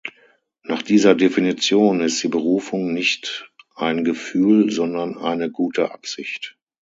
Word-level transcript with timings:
Nach 0.63 0.81
dieser 0.81 1.13
Definition 1.13 2.01
ist 2.01 2.23
die 2.23 2.27
Berufung 2.27 2.91
nicht 2.91 3.51
ein 3.75 4.03
Gefühl, 4.03 4.71
sondern 4.71 5.15
eine 5.19 5.51
gute 5.51 5.91
Absicht. 5.91 6.57